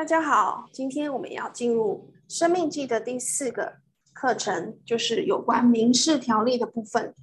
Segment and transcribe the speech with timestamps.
[0.00, 3.80] 大家好，今天我们要进入《生命记》的第四个
[4.14, 7.14] 课程，就是有关民事条例的部分，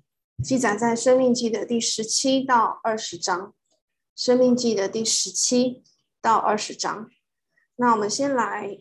[0.44, 3.48] 记载在《生命记》的第十七到二十章，
[4.16, 5.82] 《生命记》的第十七
[6.21, 7.10] 到二十章。
[7.78, 8.78] 那我们先来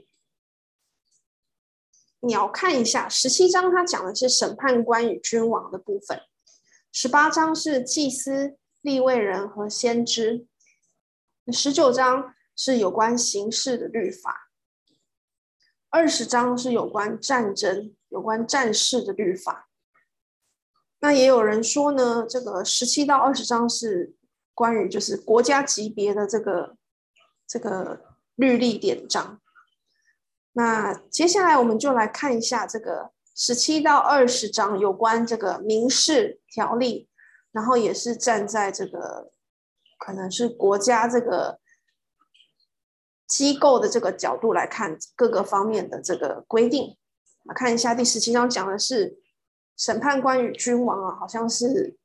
[2.21, 6.21] 鸟看一下，十七章它讲的是审判官与君王的部分，
[6.93, 10.47] 十八章是祭司、立位人和先知，
[11.51, 12.35] 十九章。
[12.57, 14.49] 是有关刑事的律法，
[15.91, 19.69] 二十章是有关战争、有关战事的律法。
[21.01, 24.15] 那也有人说呢，这个十七到二十章是
[24.55, 26.79] 关于就是国家级别的这个
[27.47, 29.43] 这个律例典章。
[30.53, 37.11] 那接下来我们就来看一下这个十七到二十章有关这个民事条例，
[37.53, 39.31] 然后也是站在这个
[39.99, 41.61] 可能是国家这个。
[43.27, 46.97] 机构的这个角度来看各个方面的这个规定，
[47.47, 49.19] 啊看一下第十七章讲的是
[49.77, 51.97] 审判官与君王啊，好像是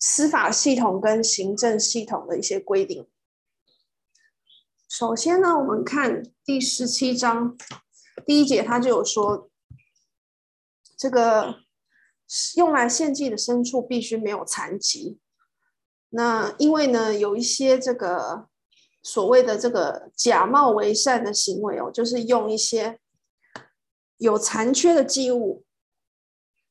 [0.00, 3.08] 司法系统跟行政系统的一些规定。
[4.88, 7.56] 首先呢，我们看第十七章
[8.26, 9.48] 第一节，他就有说，
[10.98, 11.60] 这个
[12.56, 15.20] 用来献祭的牲畜必须没有残疾。
[16.08, 18.49] 那因为呢，有一些这个。
[19.02, 22.98] 所谓的这个假冒为善的行为哦，就是用一些
[24.18, 25.64] 有残缺的祭物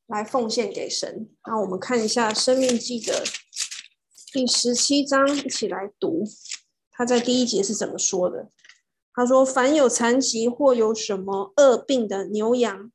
[0.08, 1.30] 来奉献给神。
[1.47, 3.23] 那我们看一下《生命记》的
[4.31, 6.23] 第十七章，一起来读。
[6.91, 8.49] 他在第一节是怎么说的？
[9.14, 12.91] 他说：“凡有残疾或有什么恶病的牛羊，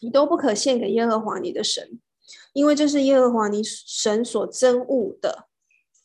[0.00, 2.00] 你都不可献给耶和华你的神，
[2.52, 5.48] 因为这是耶和华你神所憎恶的。”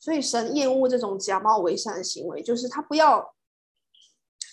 [0.05, 3.33] 所以神厌恶这种假冒为善的行为，就是他不要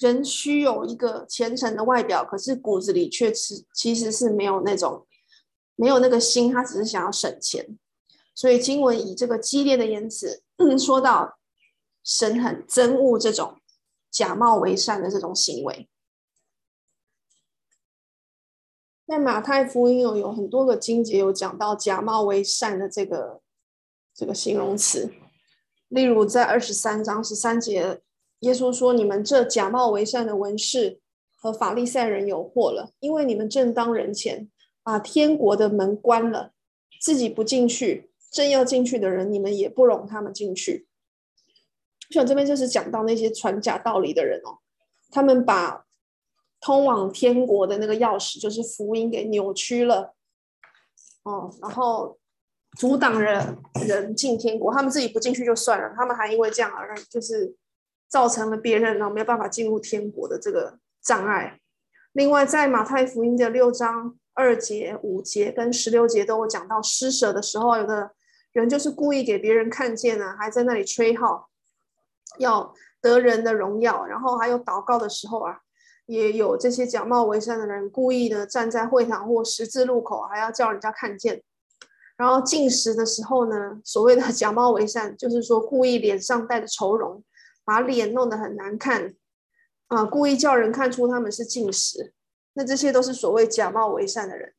[0.00, 5.06] 人须有一个虔诚的外表，可是骨子里却是其实是没有那种
[5.76, 7.78] 没有那个心，他只是想要省钱。
[8.34, 10.42] 所以经文以这个激烈的言辞
[10.78, 11.38] 说到，
[12.02, 13.60] 神很憎恶这种
[14.10, 15.86] 假冒为善的这种行为。
[19.06, 23.42] 在马太福音有有很多个经节有讲到假冒为善的这个
[24.14, 25.12] 这个形容词。
[25.92, 28.00] 例如，在二十三章十三节，
[28.40, 30.98] 耶稣说：“你们这假冒为善的文士
[31.36, 34.50] 和法利赛人有祸了，因为你们正当人前
[34.82, 36.52] 把天国的门关了，
[36.98, 40.86] 自己不进去，正要进去的人，你们也不容他们进去。”
[42.08, 44.60] 我想这边就是讲到那些传假道理的人哦，
[45.10, 45.84] 他们把
[46.62, 50.14] 通往天国的那个钥匙，就是福音，给扭曲了
[51.24, 52.18] 哦，然后。
[52.78, 57.54] 阻挡人人进天国，他们自己不进去就算了，他们还因为这样而就是
[58.08, 61.58] 造成了别人呢没有办法进入天国的这个障碍。
[62.12, 68.12] 另外，在马太福音的六章二节、五节跟十六节都有讲到施舍的时候，有的
[68.52, 71.48] 人就是故意给别人看见呢，还在那里吹号，
[72.38, 74.06] 要得人的荣耀。
[74.06, 75.60] 然后还有祷告的时候啊，
[76.06, 81.42] 也有这些假冒为善的人故意的站在会堂或十字路口，还要叫人家看见。
[82.18, 87.24] 然后进食的时候呢，所谓的假冒为善，就是说故意脸上带着愁容，
[87.64, 89.14] 把脸弄得很难看，
[89.88, 92.12] 啊、故意叫人看出他们是进食。
[92.52, 94.52] 那这些都是所谓假冒为善的人。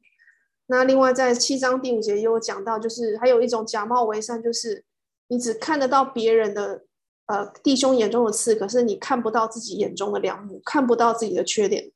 [0.66, 4.84] 那另外在七章第五节也有讲到，就是还有一种假冒为善，就是
[5.28, 6.84] 你只看得到别人的
[7.28, 11.91] 呃弟兄眼中的刺，可是你看不到自己眼中的梁木，看不到自己的缺点。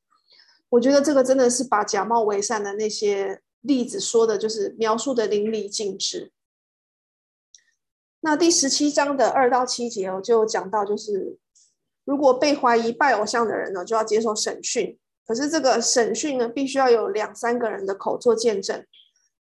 [0.70, 3.42] 我觉得这个真的是把假冒为善的那些。
[3.60, 6.32] 例子说的就是描述的淋漓尽致。
[8.20, 11.38] 那第十七章的二到七节哦，就讲到就是，
[12.04, 14.98] 如果被怀疑拜偶像的人呢，就要接受审讯。
[15.24, 18.84] 可是这个审讯呢，必须要有两三个人的口做见证，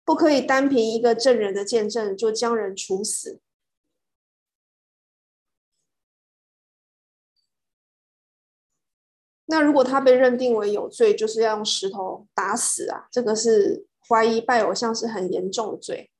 [0.04, 3.40] 不可以单凭一个证人的见证就将人处死。
[9.46, 13.86] 那如果他被认定为有罪，就是要用石头打死啊，这个是。
[14.08, 16.10] 怀疑拜偶像是很严重的罪。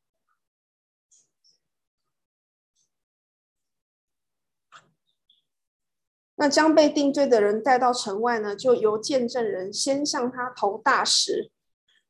[6.39, 11.51] 那将被定罪的人带到城外呢，就由见证人先向他投大石，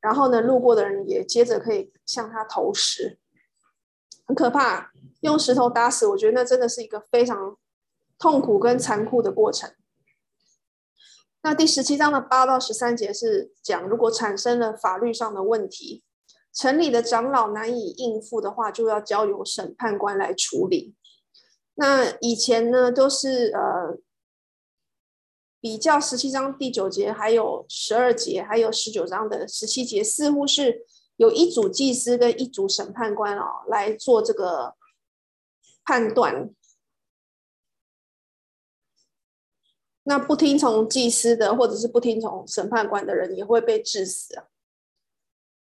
[0.01, 3.21] 然后呢，路过的人也接着可以向他投石，
[4.27, 4.91] 很可怕。
[5.21, 7.57] 用石头打死，我觉得那真的是一个非常
[8.19, 9.73] 痛苦跟残酷的过程。
[11.47, 16.03] 那第十七章的八到十三节是讲，如果产生了法律上的问题，
[16.53, 20.97] 城里的长老难以应付的话，就要交由审判官来处理。
[21.77, 23.97] 那以前呢，都是呃
[25.61, 30.85] 比较十七章第九节，还有十二节，还有十九章的十七节，似乎是
[31.17, 34.75] 有一组祭司跟一组审判官哦来做这个
[35.85, 36.51] 判断。
[40.09, 44.45] 那不听从祭司的，或者是不听从审判官的人，也会被治死啊。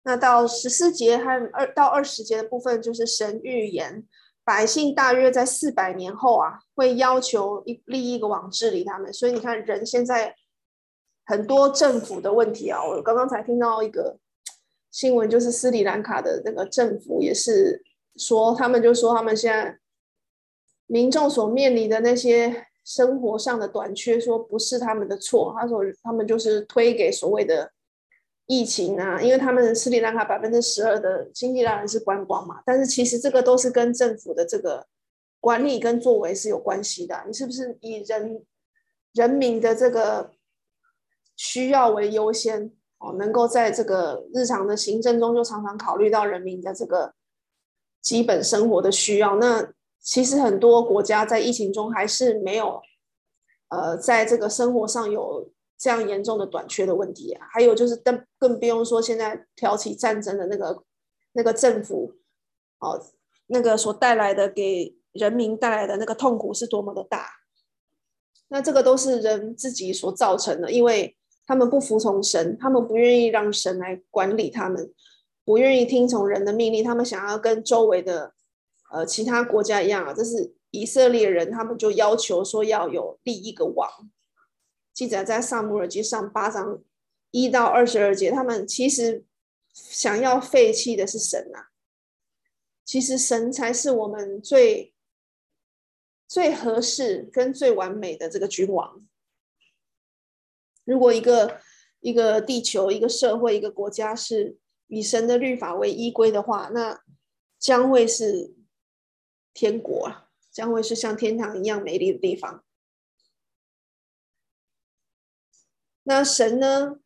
[0.03, 4.07] 那到十四节和二到二十节的部分，就是神预言
[4.45, 9.11] 百姓大约在四百年后啊，会要求一立一个王治理他们。
[9.11, 10.37] 所以你看，人现在
[11.25, 14.19] 很多政府的问题啊，我刚刚才听到一个
[14.91, 17.83] 新闻，就是斯里兰卡的那个政府也是
[18.17, 19.79] 说，他们就说他们现在
[20.87, 27.73] 民众所面临的那些生活上的短缺，说不是他们的错，他说他们就是推给所谓的。
[28.47, 34.87] 疫情啊，因为他们斯里兰卡百分之十二的经济来源是观光嘛，但是其实这个都是跟政府的这个
[35.41, 37.25] 管理跟作为是有关系的。
[37.27, 38.45] 你是不是以人
[39.15, 40.33] 人民的这个
[41.37, 43.15] 需要为优先哦？
[43.19, 47.15] 能够在这个日常的行政中就常常考虑到人民的这个
[48.03, 49.37] 基本生活的需要。
[49.37, 49.73] 那
[50.05, 52.81] 其实很多国家在疫情中还是没有
[53.71, 55.51] 呃，在这个生活上有。
[55.77, 60.83] 这样严重的短缺的问题，还有就是更更不用说现在挑起战争的那个
[61.33, 62.15] 那个政府
[62.79, 62.99] 哦，
[63.49, 67.29] 那个所带来的给人民带来的那个痛苦是多么的大。
[68.49, 71.15] 那这个都是人自己所造成的，因为
[71.45, 74.91] 他们不服从神，他们不愿意让神来管理他们，
[75.45, 78.33] 不愿意听从人的命令，他们想要跟周围的
[78.95, 83.91] 呃其他国家一样啊，这是以色列人，他们就要求说要有立一个王。
[84.93, 86.81] 记载在撒母耳记上八章
[87.33, 89.25] 一到二十二节，他们其实
[89.73, 91.67] 想要废弃的是神呐、啊。
[92.85, 94.95] 其实神才是我们最
[96.29, 99.05] 最合适跟最完美的这个君王。
[100.85, 101.61] 如果一个
[101.99, 107.03] 一个地球、一个社会、一个国家是以神的律法为依归的话，那
[107.59, 108.55] 将会是
[109.55, 112.63] 天国啊，将会是像天堂一样美丽的地方。
[116.03, 116.99] 那神呢？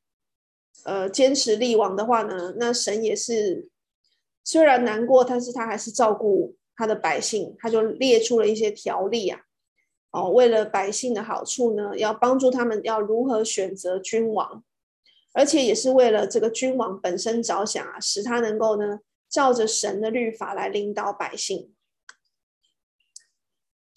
[0.84, 3.68] 呃，坚持立王的话呢，那神也是
[4.44, 9.40] 虽然难过，但是他还是照顾他的百姓，他就列出了一些条例啊，
[10.12, 14.62] 哦，为了百姓的好处呢，要帮助他们要如何选择君王，
[15.32, 21.74] 而且也是为了这个君王本身着想啊，使他能够呢，照着神的律法来领导百姓。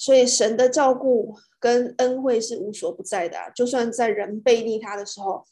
[0.02, 5.46] 所以神的照顾跟恩惠是无所不在的，就算在人背逆他的时候，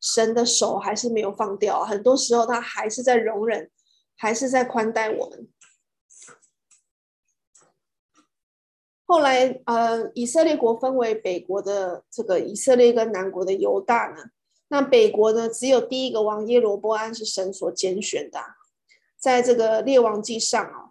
[0.00, 3.68] 神的手还是没有放掉，很多时候他还是在容忍，
[4.16, 5.48] 还是在宽待我们。
[9.06, 14.22] 后来，呃，以色列国分为北国的这个以色列跟南国的犹大呢，
[14.68, 18.38] 那北国呢，只有第一个王耶罗波安是神所拣选的，
[19.18, 20.85] 在这个列王记上啊。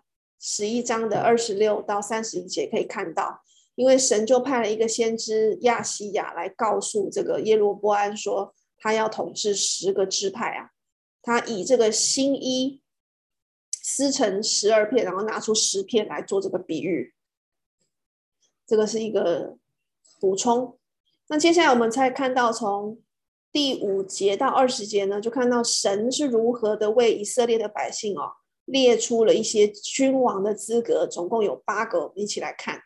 [0.48, 3.42] 十一章的二十六到三十一节可以看到，
[3.74, 10.70] 因为神就派了一个先知亚西亚来告诉这个耶罗波安说，他要统治十个支派啊，
[11.24, 12.80] 他以这个新衣
[13.82, 17.16] 撕成十二片，然后拿出十片来做这个比喻。
[18.68, 19.58] 这个是一个
[20.20, 20.78] 补充。
[21.30, 23.02] 那接下来我们再看到从
[23.52, 28.34] 第五节到二十节呢，就看到神是如何的为以色列的百姓哦。
[28.66, 32.82] 列出了一些君王的资格，总共有八个，我们一起来看。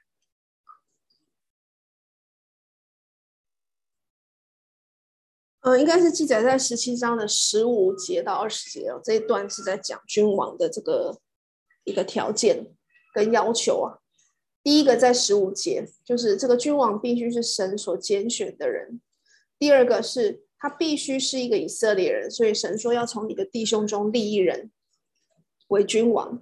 [5.61, 9.01] 嗯，应该是记载在十七章的十五节到二十节哦。
[9.03, 11.19] 这一段是在讲君王的这个
[11.83, 12.73] 一个条件
[13.13, 13.99] 跟要求啊。
[14.63, 19.01] 第一个在十五节，就是这个君王必须是神所拣选的人。
[19.57, 24.71] 第二个是他必须是一个以色列人，所以神说要从你的弟兄中立一人。
[25.69, 26.39] 为君王，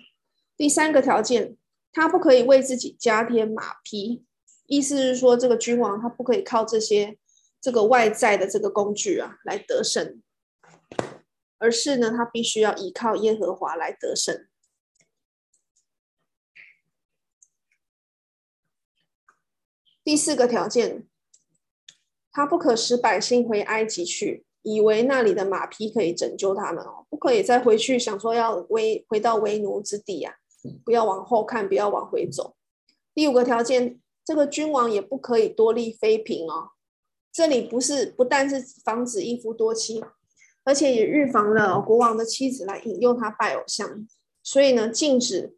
[0.57, 1.55] 第三个条件，
[1.93, 4.25] 他不可以为自己加添马匹，
[4.65, 7.17] 意思是说，这个君王他不可以靠这些
[7.61, 10.21] 这个外在的这个工具啊来得胜，
[11.59, 14.47] 而是呢，他必须要依靠耶和华来得胜。
[20.03, 21.05] 第四个条件，
[22.31, 24.46] 他不可使百姓回埃及去。
[24.63, 30.33] 以为那里的马匹可以拯救他们哦，不可以再回去想说要为回到为奴之地啊！
[30.83, 32.55] 不要往后看，不要往回走。
[33.13, 36.71] 第五个条件，这个君王也不可以多立妃嫔哦。
[37.31, 40.03] 这里不是不但是防止一夫多妻，
[40.65, 44.07] 而且也预防了国王的妻子来引诱他拜偶像。
[44.43, 45.55] 所以呢，禁止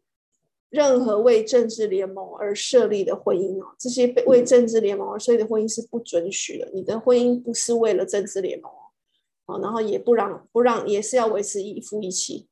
[0.68, 6.70] 任何为政治联盟而设立的婚姻哦，这些被为政治联盟而设立的婚姻是不准许的。
[6.72, 8.70] 你的婚姻不是为了政治联盟
[9.58, 12.48] 然后也不让不让，也是要维持一夫一妻。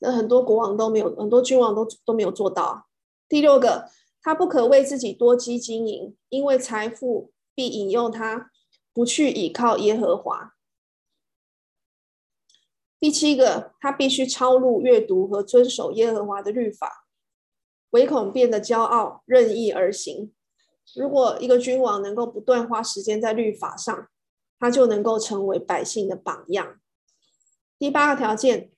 [0.00, 2.88] 那很多国王都没有，很多君王都都没有做到。
[3.28, 3.88] 第六个，
[4.20, 8.50] 他不可为自己多积金银，因为财富必引诱他
[8.92, 10.54] 不去倚靠耶和华。
[13.00, 17.06] 第七个，他必须抄录、阅读和遵守耶和华的律法，
[17.90, 20.34] 唯恐变得骄傲、任意而行。
[20.94, 24.08] 如果一个君王能够不断花时间在律法上，
[24.64, 26.80] 他就能够成为百姓的榜样。
[27.78, 28.70] 第八个条件，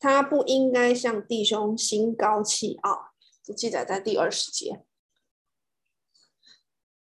[0.00, 3.12] 他不应该向弟兄心高气傲，
[3.44, 4.82] 这记载在第二十节。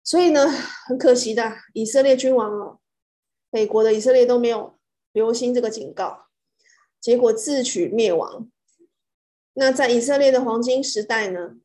[0.03, 2.79] 所以呢，很可惜的，以色列君王哦，
[3.49, 4.77] 北国的以色列都没有
[5.13, 6.27] 留心这个警告。
[6.99, 8.51] 结果自取灭亡。
[9.53, 11.55] 那在以色列的黄金时代呢，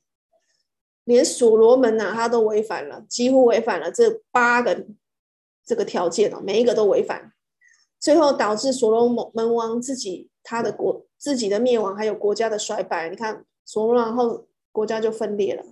[1.04, 4.86] 连所罗门呐、啊，他都违反了，几乎违反了这八个
[5.72, 7.32] 这个条件哦，每一个都违反，
[7.98, 13.08] 最后导致所罗门王自己他的国自己的灭亡，还有国家的衰败。
[13.08, 15.64] 你看，所罗门后国家就分裂了。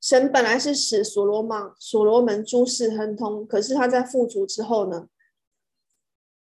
[0.00, 5.08] 神本来是使所罗门所罗门诸事亨通，可是他在富足之后呢，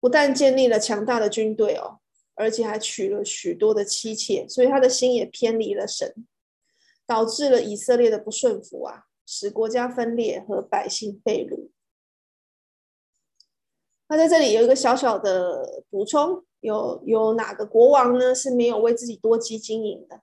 [0.01, 1.99] 不但建立了强大的军队哦，
[2.37, 6.27] 而且还娶了许多的妻妾，所以他的心也偏离了神，
[7.07, 11.71] 导致了以色列的不顺服啊，使国家分裂和百姓被掳。
[14.09, 20.23] 那在这里有一个小小的补充，有有哪个国王呢是没有为自己多积金银的？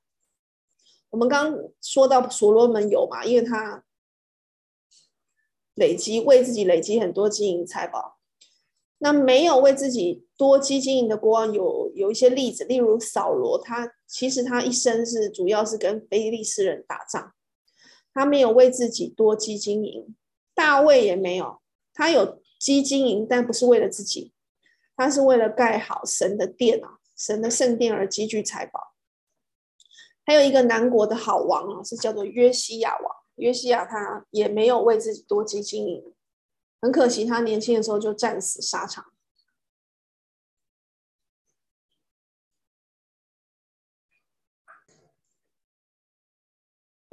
[1.09, 3.83] 我们刚刚说到所罗门有嘛，因为他
[5.73, 8.17] 累积为自己累积很多金银财宝。
[8.99, 17.33] 那没有为自己多积金银的国王有有一些例子，例如扫罗，他其实他一生是主要是跟非利士人打仗，
[18.13, 20.15] 他没有为自己多积金银。
[20.55, 21.61] 大卫也没有，
[21.93, 24.31] 他有积金银，但不是为了自己，
[24.95, 28.93] 他是为了盖好神的殿啊，神的圣殿而积聚财宝。
[30.25, 36.03] 还有一个南国的好王啊，是叫做约西亚王，约西亚他也没有为自己多积金银。
[36.81, 39.12] 很可惜，他年轻的时候就战死沙场。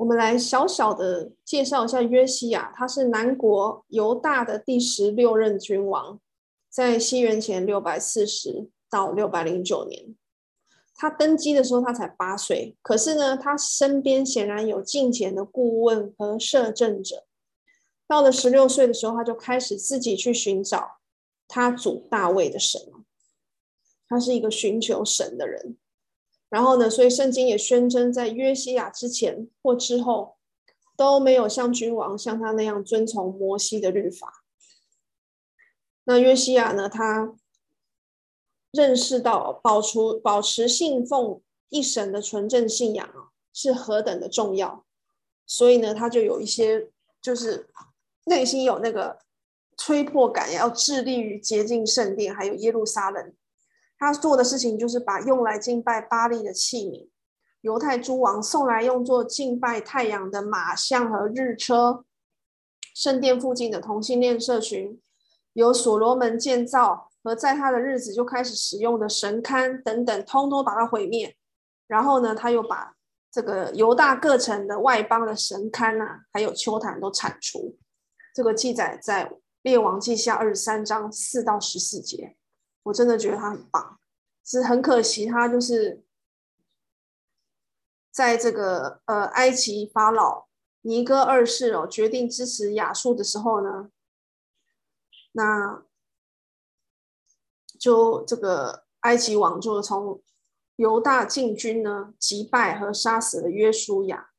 [0.01, 6.19] 我们来小小的介绍一下约西亚，他是南国犹大的第十六任君王，
[6.71, 10.17] 在西元前六百四十到六百零九年。
[10.95, 17.27] 他登基的时候，他才八岁，可是呢，他身边显然有敬虔的顾问和摄政者。
[18.09, 20.93] 到了十六岁的时候，他就开始自己去寻找
[21.47, 22.81] 他祖大卫的神。
[24.09, 25.77] 他是一个寻求神的人。
[26.51, 30.37] 然后呢，所以圣经也宣称，在约西亚之前或之后，
[30.95, 34.45] 都没有像君王像他那样遵从摩西的律法。
[36.05, 37.35] 那约西亚呢，他
[38.71, 41.41] 认识到保持保持信奉
[41.71, 44.85] 一神的纯正信仰啊，是何等的重要。
[45.47, 46.91] 所以呢，他就有一些
[47.23, 47.71] 就是。
[48.27, 49.19] 内心有那个
[49.77, 53.33] 催迫感，要致力于洁净圣殿，还有耶路撒冷。
[54.01, 57.09] 他做的事情就是把用来敬拜巴力的器皿，
[57.61, 62.07] 犹太诸王送来用作敬拜太阳的马象和日车，
[62.95, 64.99] 圣殿附近的同性恋社群，
[65.53, 71.37] 由所罗门建造和在他的日子就开始使用的神龛等等，通通把它毁灭。
[71.87, 72.95] 然后呢，他又把
[73.31, 77.77] 这个犹大各城的外邦的神龛啊，还有丘坛都铲除。
[78.35, 79.27] 这个记载在
[79.61, 82.37] 《列王记下》二十三章四到十四节，
[82.85, 84.01] 我真的觉得他很棒，
[84.45, 86.03] 是很可惜他就是
[88.11, 90.49] 在这个呃埃及法老
[90.81, 93.91] 尼哥二世哦决定支持亚述的时候呢，
[95.33, 95.85] 那
[97.79, 100.23] 就这个埃及王就从
[100.77, 104.31] 犹大进军呢击败和杀死了约书亚，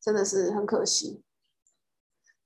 [0.00, 1.22] 真的是很可惜。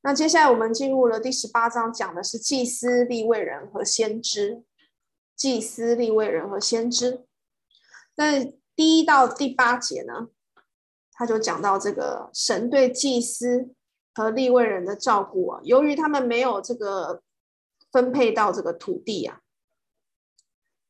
[0.01, 4.65] 那接下来我们进入了第十八章，讲的是祭司、利未人和先知。
[5.37, 7.25] 祭司、立位人和先知。
[8.17, 10.29] 那第一到第八节呢，
[11.13, 13.75] 他就讲到这个神对祭司
[14.15, 17.23] 和立位人的照顾啊，由于他们没有这个
[17.91, 19.41] 分配到这个土地啊，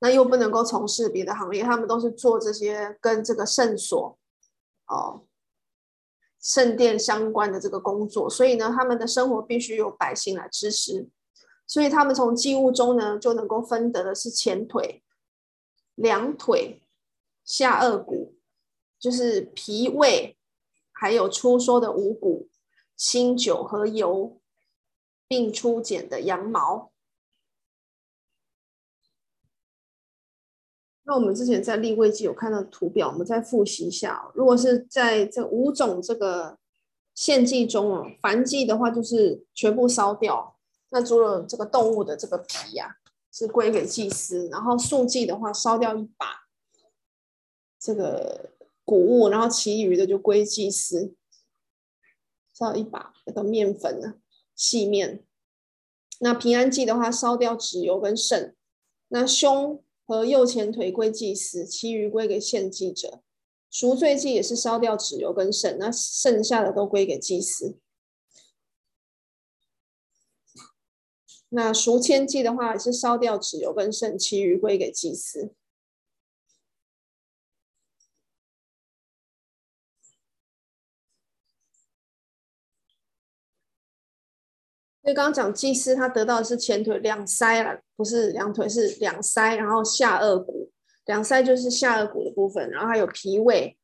[0.00, 4.18] 那又不能够从事别的行业，他们都是做这些跟这个圣所
[4.86, 5.26] 哦。
[6.40, 11.08] 圣殿相关的这个工作，所以呢，他们的生活必须由百姓来支持，
[11.66, 15.02] 所以他们从祭物中呢，就能够分得的是前腿、
[15.94, 16.82] 两腿、
[17.44, 18.34] 下颚骨
[18.98, 20.36] 就是脾胃，
[20.92, 22.48] 还有出收的五谷、
[22.96, 24.38] 新酒和油，
[25.26, 26.90] 并初剪的羊毛。
[31.06, 34.30] 那我们之前在立位记有看到图表，我们再复习一下。
[34.34, 36.58] 如果是在这五种这个
[37.14, 40.53] 献祭中哦，燔祭的话就是全部烧掉，
[40.94, 42.98] 那除了这个动物的这个皮呀、
[43.32, 46.46] 是归给祭司；然后素祭的话，烧掉一把
[47.80, 48.52] 这个
[48.84, 51.16] 谷物，然后其余的就归祭司，
[52.54, 54.14] 烧一把那个面粉呢，
[54.54, 55.24] 细面。
[56.20, 58.54] 那平安祭的话，烧掉脂油跟肾，
[59.08, 59.82] 那胸。
[60.06, 63.22] 和右前腿归祭司，其余归给献祭者。
[63.70, 67.78] 赎罪祭也是烧掉脂油跟肾，那剩下的都归给祭司。
[71.56, 75.54] 那赎千祭的话，是烧掉脂油跟肾，其余归给祭司。
[85.00, 90.72] 所以刚刚讲祭司，他得到的是前腿两腮了，不是两腿，是两腮，然后下颚骨，
[91.04, 93.78] 两腮就是下颚骨的部分，然后还有脾胃，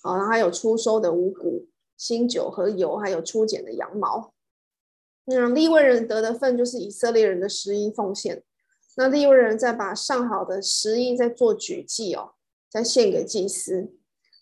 [0.00, 1.66] 好，然后还有出收的五谷、
[1.96, 4.35] 新酒和油，还有初剪的羊毛。
[5.28, 8.44] 那利未人得的份就是以色列人的十一奉献，
[8.96, 12.34] 那利未人再把上好的十一再做举祭哦，
[12.70, 13.92] 再献给祭司。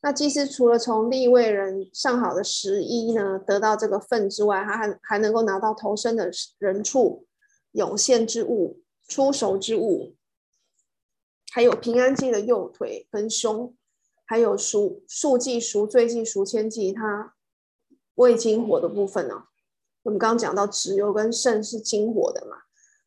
[0.02, 7.26] 那祭司除了从利未人上好的十一呢，得到这个份之外，他还还能够拿到头生的人畜、
[7.72, 10.14] 涌献之物、出熟之物，
[11.50, 13.74] 还有平安祭的右腿跟胸，
[14.26, 17.34] 还有赎素祭、赎罪祭、赎愆祭，它
[18.16, 19.42] 未经火的部分呢、哦。
[20.04, 22.62] 我们刚刚讲到脂油跟肾是金火的嘛，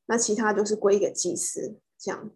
[0.06, 2.30] 那其他就是归给祭司这样。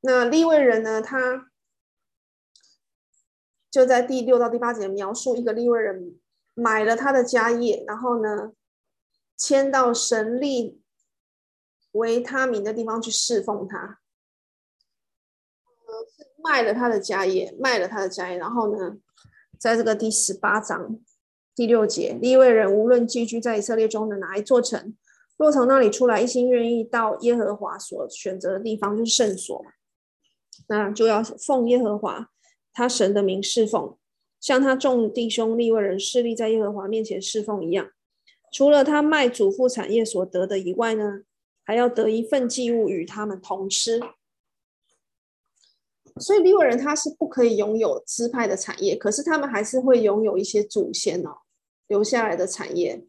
[0.00, 1.50] 那利未人呢，他。
[3.68, 6.18] 就在第六到第八节描述一个利未人
[6.54, 8.52] 买了他的家业，然后呢，
[9.36, 10.80] 迁到神立
[11.90, 14.00] 为他名的地方去侍奉他。
[16.42, 18.96] 卖了他的家业，卖了他的家业，然后呢，
[19.58, 20.98] 在这个第十八章
[21.56, 24.94] 第六节，利未人无论寄居在以色列中的哪一座城，
[25.38, 29.64] 若从那里出来，一心愿意到耶和华所选择的地方，就是圣所，
[30.68, 32.28] 那就要奉耶和华。
[32.74, 33.96] 他神的名侍奉，
[34.38, 37.88] 像他众弟兄利未人侍立在耶和华面前侍奉一样。
[38.52, 41.22] 除了他卖祖父产业所得的以外呢，
[41.64, 43.98] 还要得一份祭物与他们同吃。
[46.20, 51.38] 所以利未人他是不可以拥有支派的产业，可是他们还是会拥有一些祖先哦
[51.88, 53.04] 留下来的产业，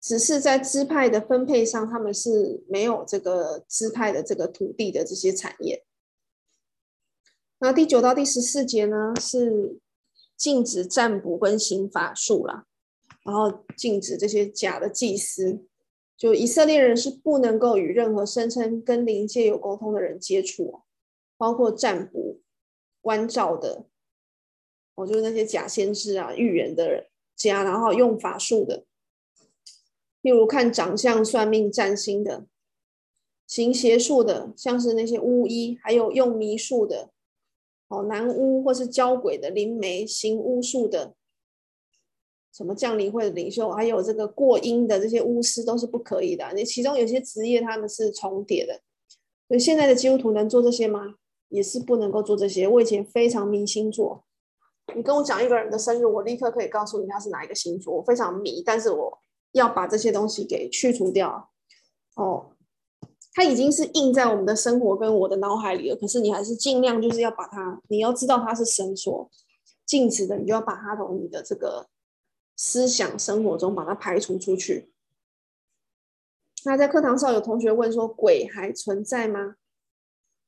[0.00, 5.84] 只是在支派的分配上，他们是没有这个支派的这个土地的这些产业。
[7.58, 9.78] 那第九到第十四节呢，是
[10.36, 12.66] 禁止占卜跟行法术啦，
[13.24, 15.64] 然后禁止这些假的祭司，
[16.16, 20.82] 就以色列人是不能够与任何声称跟灵界有沟通的人接触，
[21.36, 22.40] 包括占卜、
[23.00, 23.86] 观照的，
[24.96, 27.06] 哦，就是那些假先知啊、预言的人
[27.42, 28.84] 家，然后用法术的，
[30.20, 32.46] 例如看长相、算命、占星的，
[33.46, 37.10] 行邪术的，像是那些巫医，还有用迷术的。
[37.88, 41.14] 哦，男巫或是交鬼的灵媒，行巫术的，
[42.50, 46.50] 什么降临会的领袖，还有这个过阴的这些巫师都是不可以的。
[46.54, 48.80] 你其中有些职业他们是重叠的，
[49.46, 51.16] 所以现在的基督徒能做这些吗？
[51.50, 52.66] 也是不能够做这些。
[52.66, 54.24] 我以前非常迷星座，
[54.94, 61.50] 你跟我讲一个人的生日，我立刻可以告诉你他是哪一个星座，我非常迷，但是我要把这些东西给去除掉。
[62.16, 62.50] 哦。
[63.34, 69.30] 它已经是印在我们的生活跟我的脑海里了，可是你还是尽量就是要把它，你要知道它是神所
[69.86, 71.88] 禁止的，你就要把它从你的这个
[72.56, 74.92] 思想生活中把它排除出去。
[76.66, 79.54] 那在课堂上有同学问说，鬼还存在吗？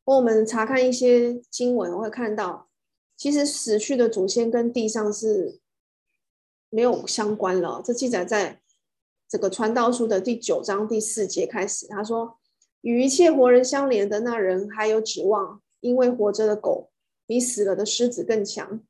[0.04, 2.68] 我们查看一些经文，会看到，
[3.16, 5.60] 其实死去的祖先跟地上是
[6.70, 7.82] 没有相关了。
[7.84, 8.60] 这记载在
[9.28, 12.38] 这个传道书的第九章第四节开始，他说。
[12.86, 16.90] 与一切活人相连的那人还有指望，因为活着的狗
[17.26, 18.82] 比死了的狮子更强。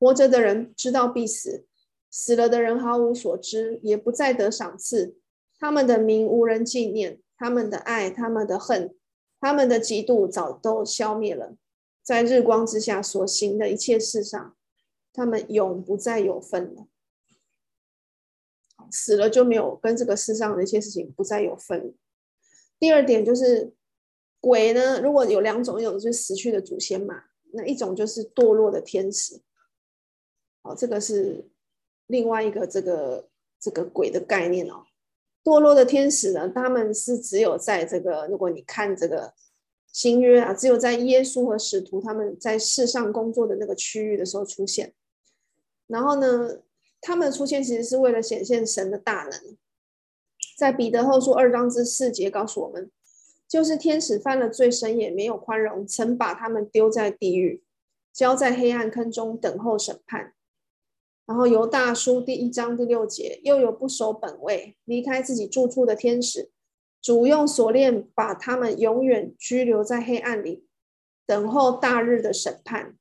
[0.00, 1.64] 活着的人知道必死，
[2.10, 5.14] 死了的人毫无所知，也不再得赏赐。
[5.60, 8.96] 他们的名无人纪念，他们的爱、他们的恨、
[9.38, 11.54] 他们的嫉妒早都消灭了。
[12.06, 14.56] 在日光之下所行的一切事上，
[15.12, 16.86] 他们永不再有份了。
[18.92, 21.96] 死了就没有跟这个世上的一切事情不再有份。
[22.78, 23.74] 第二点就是
[24.38, 29.42] 鬼呢，如果有两种，一种就是死去的祖先嘛，那一种就是堕落的天使。
[30.62, 31.50] 哦，这个是
[32.06, 34.84] 另外一个这个这个鬼的概念哦。
[35.42, 39.34] 堕落的天使呢，他们是只有在这个，如果你看这个
[39.96, 44.92] 新约啊，只有在耶稣和使徒他们在世上工作的那个区域的时候出现。
[45.86, 46.58] 然后呢，
[47.00, 49.56] 他们的出现其实是为了显现神的大能。
[50.58, 52.90] 在彼得后书二章之四节告诉我们，
[53.48, 57.62] 就是天使犯了罪，神也没有宽容，曾把他们丢在地狱，
[58.12, 60.34] 交在黑暗坑中等候审判。
[61.24, 66.50] 然后犹大书第一章第六节，又有不守本位、离开自己住处的天使，
[67.00, 70.66] 主用锁链把他们永远拘留在黑暗里，
[71.24, 72.96] 等候大日的审判。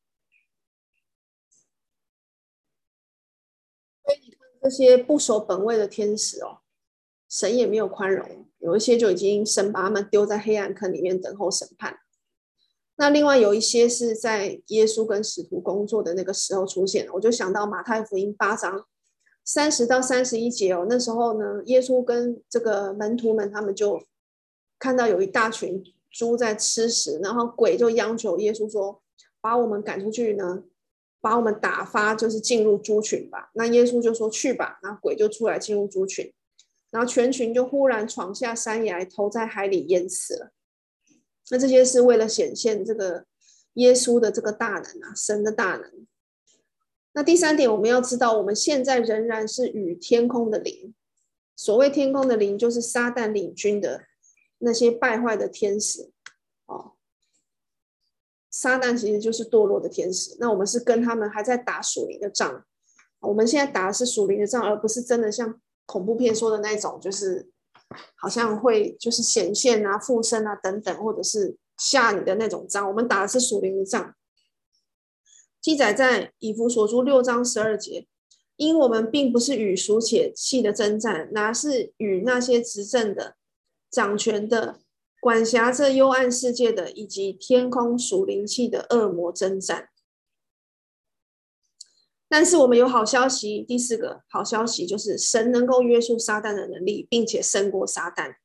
[4.03, 6.59] 所以你看这些不守本位的天使哦。
[7.27, 11.99] 神也没有宽容，有一些就已经神把他们丢在黑暗坑里面等候审判。
[12.97, 18.87] 那另外有一些是在耶稣跟使徒工作的那个时候出现，我就想到马太福音八章
[19.45, 24.03] 三十到三十一节哦，那时候呢，耶稣跟这个门徒们他们就
[24.79, 29.03] 看到有一大群猪在吃食，然后鬼就央求耶稣说
[29.39, 30.63] ：“把我们赶出去呢，
[31.21, 36.33] 把我们打发，就是进入猪群吧。”那耶稣就说：“去吧。”那鬼就出来进入猪群。
[36.89, 40.51] 然后全群就忽然闯下山崖，投在海里淹死了。
[41.51, 43.25] 那这些是为了显现这个
[43.73, 46.07] 耶稣的这个大能啊，神的大能。
[47.15, 50.93] 那第三点，我们要知道，我们现在仍然是与天空的灵。
[51.55, 54.03] 所谓天空的灵，就是撒旦领军的
[54.59, 56.11] 那些败坏的天使。
[56.65, 56.91] 哦，
[58.51, 60.37] 撒旦其实就是堕落的天使。
[60.39, 62.65] 那我们是跟他们还在打属灵的仗。
[63.21, 65.59] 我们现在打的是属灵的仗，而不是真的像。
[65.87, 67.47] 恐怖片说的那种，就是
[68.15, 72.87] 好像会就是显现啊、附身啊等等，或者是吓你的那种仗。
[72.87, 74.15] 我们打的是属灵的仗，
[75.65, 78.05] 记载在以弗所书六章十二节。
[78.55, 83.35] 因我们并不是与属血气的争战，乃是与那些执政的、
[83.89, 84.79] 掌权的、
[85.19, 89.89] 管辖这幽暗世界的，以及天空属灵气的恶魔争战。
[92.29, 98.35] 但是我们有好消息，第四个好消息就是神能够约束撒旦的能力，并且胜过撒旦。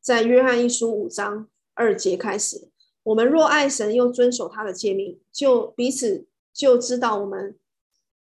[0.00, 2.70] 在约翰一书五章二节开始，
[3.08, 7.58] 我们若爱神又遵守他的诫命，就彼此就知道我们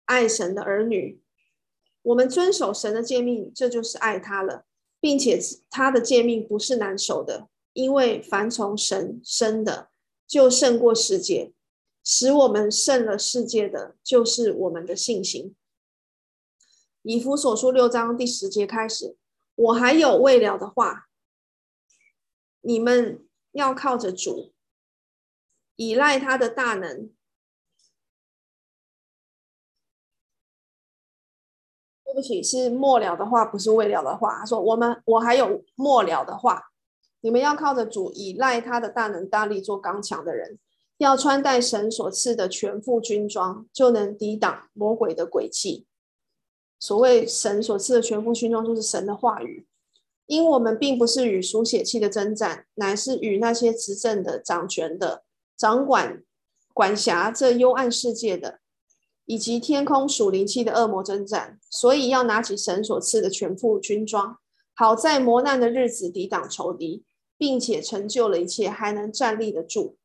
[0.06, 1.20] 爱神的儿女。
[2.00, 4.64] 我们遵守神的诫命，这就是爱他了，
[4.98, 9.90] 并且他的诫命不是难守的，因为凡从神生的，
[10.26, 11.52] 就胜过世界。
[12.04, 15.54] 使我们胜了世界的就是我们的信心。
[17.02, 19.16] 以弗所书六章第十节开始，
[19.54, 21.08] 我还有未了的话，
[22.62, 24.51] 你们要靠着主，
[25.76, 27.10] 依赖他的大能。
[32.04, 34.38] 对不起，是末了的话，不是未了的话。
[34.38, 36.70] 他说：“我们我还有末了的话，
[37.20, 40.58] 你们要靠着主，依赖他的大能，大力做刚强的人。”
[40.98, 45.86] 要穿戴神所赐的全副军装，就能抵挡魔鬼的诡计。
[46.78, 49.66] 所谓神所赐的全副军装，就是神的话语。
[50.26, 55.24] 因我们并不是与属血气的争战，乃是与那些执政的、掌权的、
[55.62, 56.24] 掌管、
[56.74, 58.58] 管辖这幽暗世界的，
[59.26, 61.60] 以及天空属灵气的恶魔征战。
[61.70, 64.38] 所以要拿起神所赐的全副军装，
[64.74, 67.04] 好在磨难的日子抵挡仇敌，
[67.38, 69.96] 并且成就了一切，还能站立得住。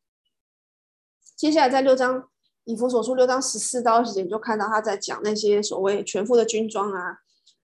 [1.35, 2.29] 接下来在六章
[2.65, 7.17] 以弗所书六章十四到二十节，就看到他在讲那些所谓全副的军装啊，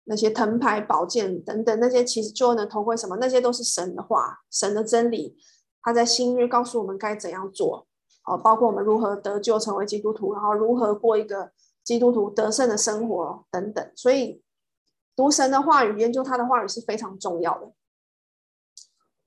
[0.04, 5.36] 那些藤牌、宝剑等等，那些其实救恩的头盔什么，那些都是神的话、神的真理。
[5.82, 7.86] 他在新约告诉我们该怎样做，
[8.24, 13.92] 哦，包括我们如何得救成为基督徒，然后如何过一个基督徒得胜的生活等等。
[13.96, 14.42] 所以
[15.16, 17.72] 读神的话语、研究他的话语是非常重要的。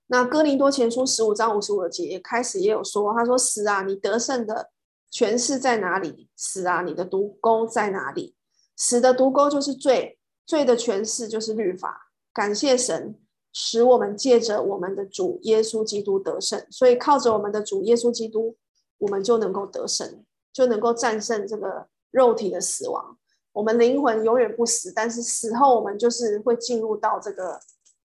[0.08, 4.70] 那哥林多前书十五章五十五节开始也有说，他说：“死啊，你得胜的
[5.10, 6.30] 权势在哪里？
[6.36, 8.36] 死啊，你的毒钩在哪里？
[8.76, 12.12] 死的毒钩就是罪，罪的权势就是律法。
[12.32, 13.18] 感谢神，
[13.54, 16.68] 使我们借着我们的主耶稣基督得胜。
[16.70, 18.58] 所以靠着我们的主耶稣基督，
[18.98, 23.18] 我们就能够得胜，就能够战胜这个肉体的死亡。
[23.54, 27.62] 我们灵魂永远不死，但是死后我们就是会进入到这个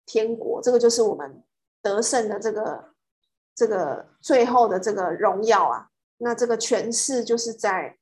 [0.07, 0.63] 天国。
[0.63, 1.43] 这个就是我们。”
[1.85, 2.83] 得胜的这个
[3.55, 7.99] 这个最后的这个荣耀啊，那这个权势就是在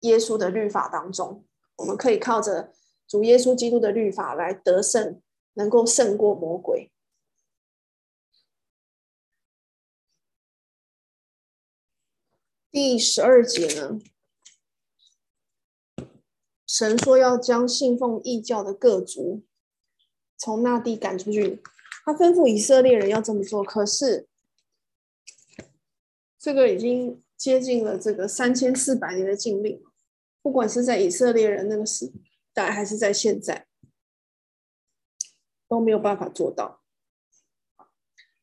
[0.00, 1.44] 耶稣的律法当中，
[1.76, 2.72] 我们可以靠着
[3.06, 5.20] 主耶稣基督的律法来得胜，
[5.54, 6.90] 能够胜过魔鬼。
[12.70, 13.98] 第十二节呢，
[16.64, 19.44] 神说要将信奉异教的各族
[20.38, 21.60] 从那地赶出去，
[22.04, 23.64] 他吩咐以色列人要这么做。
[23.64, 24.28] 可是
[26.38, 29.82] 这个已经接近了这个三千四百年的禁令，
[30.40, 32.12] 不管是在以色列人那个时
[32.54, 33.66] 代，还是在现在，
[35.70, 36.82] 都没有办法做到。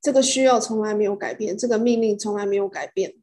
[0.01, 3.15] 这个需要从来没有改变，这个命令从来没有改变。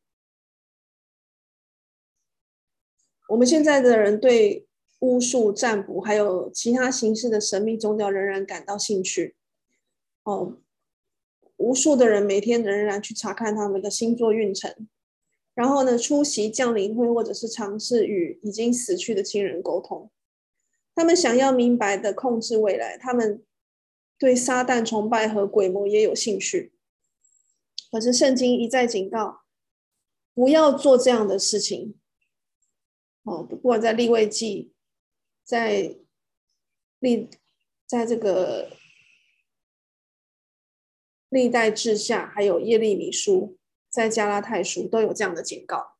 [3.30, 9.34] 我们现在的人对巫术、占卜还有其他形式的神秘宗教仍然感到兴趣。
[10.24, 10.58] 哦，
[11.56, 14.86] 无数的人每天仍然去查看他们的星座运程，
[15.54, 20.10] 然后呢，出席降临会或者是尝试与已经死去的亲人沟通。
[20.94, 23.42] 他们想要明白的控制未来，他们
[24.24, 26.72] 对撒旦崇拜和鬼魔也有兴趣。
[27.90, 29.42] 可是圣经一再警告，
[30.32, 32.00] 不要做这样的事情。
[33.24, 34.72] 哦，不管在立位记，
[35.44, 35.98] 在
[37.00, 37.28] 历，
[37.86, 38.70] 在这个
[41.28, 43.58] 历代志下，还有耶利米书，
[43.90, 45.98] 在加拉太书都有这样的警告。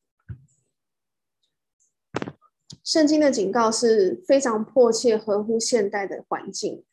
[2.82, 6.86] 圣经的警告是非常迫切、合乎现代的环境。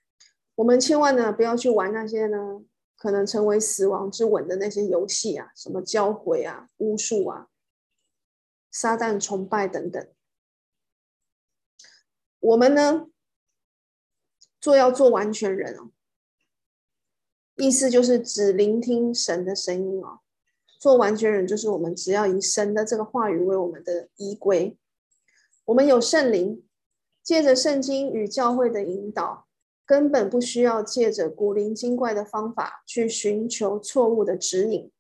[0.61, 2.63] 我们千万呢，不要去玩那些呢，
[2.95, 7.47] 可能成为死亡之吻的那些游戏啊，什么交鬼啊、巫术啊、
[8.69, 10.07] 撒旦崇拜等等。
[12.39, 13.07] 我们呢，
[14.59, 15.89] 做要做完全人哦，
[17.55, 20.19] 意思就是只聆听神的声音哦。
[20.79, 24.77] 做完全人就是我们只要以神的这个话语为我们的依归。
[25.65, 26.63] 我们有圣灵，
[27.23, 29.47] 借着圣经与教会的引导，
[29.85, 34.91] 根本不需要借着古灵精怪的方法去寻求错误的指引。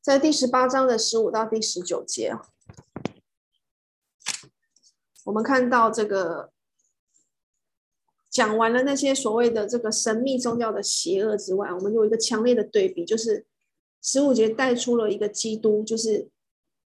[0.00, 2.36] 在第十八章的十五到第十九节。
[5.24, 6.52] 我们看到这个
[8.30, 13.44] 讲完了那些所谓的这个神秘宗教的邪恶之外，我们有一个强烈的对比，就是
[14.00, 16.30] 十五节带出了一个基督，就是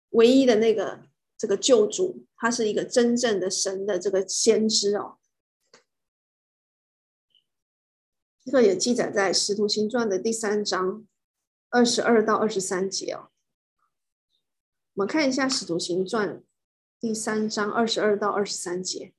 [0.10, 1.04] 唯一的那个
[1.38, 5.18] 这个救主，他是一个真正的神的这个先知哦。
[8.44, 11.08] 这个也记载在《使徒行传》的第三章
[11.70, 13.30] 二十二到二十三节哦。
[14.94, 16.38] 我们看一下《使徒行传》。
[16.98, 19.14] 第三章二十二到二十三节，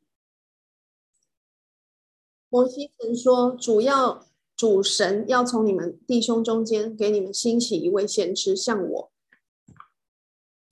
[2.49, 4.27] 摩西曾说：“主要
[4.57, 9.13] 主神要从你们弟兄中间给你们兴起一位先知，像我。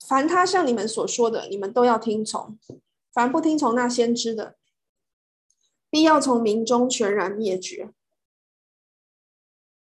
[0.07, 2.57] 凡他向你们所说的，你们都要听从；
[3.13, 4.55] 凡不听从那先知的，
[5.89, 7.91] 必要从民中全然灭绝。”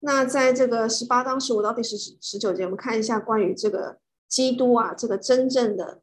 [0.01, 3.99] 那在这个十八章十五到第十十九节，我们看一下关于这个
[4.29, 6.03] 基督啊，这个真正的。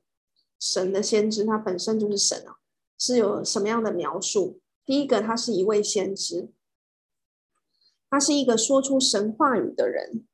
[0.60, 2.56] 神的先知，他本身就是神啊，
[2.98, 4.62] 是有什么样的描述？
[4.86, 6.54] 第一个，他是一位先知，
[8.10, 10.26] 他是一个说出神话语的人。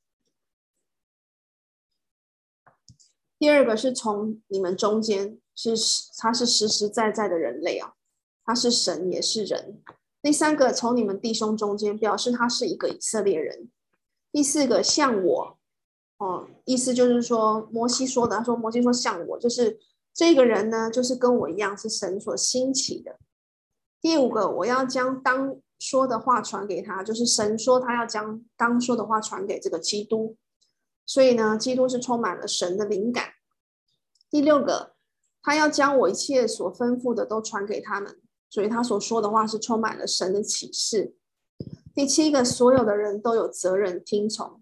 [3.40, 5.74] 第二个是从你们中间，是
[6.18, 7.94] 他是实实在在的人类啊，
[8.46, 9.82] 他是神也是人。
[10.22, 13.70] 第三个，从你们弟兄中间，表示他是一个以色列人。
[14.32, 15.58] 第四个，像我，
[16.18, 19.80] 哦，意思就是说摩西说的，他说摩西说像我，就是。
[20.12, 23.20] 这个人呢，就是跟我一样是神所兴起的。
[24.02, 30.36] 第五个，我要将当说的话传给他，就是神说他要将当说的话传给这个基督。
[31.10, 33.34] 所以呢，基督是充满了神的灵感。
[34.30, 34.94] 第六个，
[35.42, 41.16] 他要将我一切所吩咐的都传给他们，所以他所说的话是充满了神的启示。
[41.96, 44.62] 第七个，所有的人都有责任听从。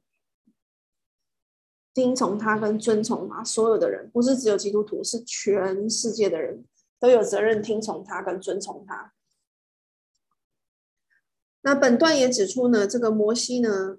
[1.93, 6.63] 听从他跟遵从他，所有的人不是只有基督徒，是全世界的人
[6.97, 9.13] 都有责任听从他跟遵从他。
[11.59, 13.97] 那本段也指出呢，这个摩西呢，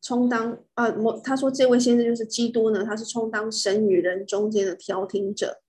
[0.00, 5.60] 充当啊我，他说这位先生就是基督呢，他是充当神与人中间的调停者。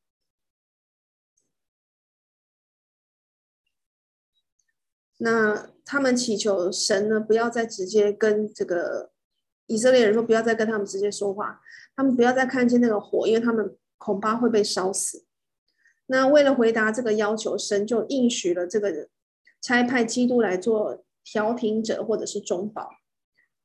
[5.17, 9.12] 那他们祈求神呢，不要再直接跟这个。
[9.67, 11.62] 以色列人说：“不要再跟他们直接说话，
[11.96, 15.24] 他们不要再看见那个火，因为他们恐怕会被烧死。”
[16.08, 19.08] 那为了回答这个要求，神就应许了这个
[19.62, 22.89] 差派基督来做调停者或者是中保。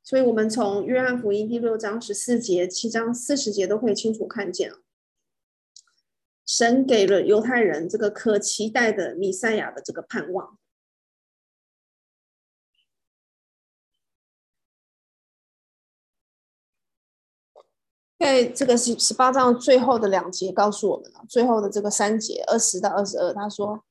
[0.08, 4.72] 所以，我们从约翰福音第六章十四节、七章四十节都可以清楚看见，
[6.46, 10.56] 神给了犹太人这个可期待的弥赛亚的这个盼望。
[18.16, 23.84] 在这个十十八章最后的两节告诉我们了，最后的这个三节二十到二十二，他说，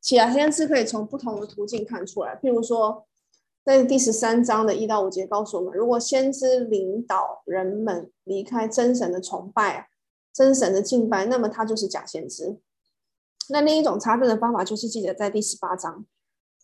[0.00, 3.08] 假先知可以从不同的途径看出来，譬如说，
[3.64, 9.88] 在第十三章的一到五节告诉我们，如果先知领导人们离开真神的崇拜、
[10.34, 12.58] 真神的敬拜，那么他就是假先知。
[13.48, 16.04] 那另一种查证的方法就是记载在第十八章，